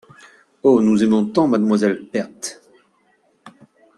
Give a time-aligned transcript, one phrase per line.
[0.63, 0.81] Oh!
[0.81, 2.59] nous aimons tant mademoiselle Berthe!…